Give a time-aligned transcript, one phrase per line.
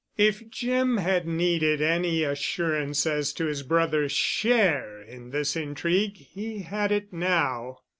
[0.17, 6.61] If Jim had needed any assurance as to his brother's share in this intrigue he
[6.63, 7.81] had it now.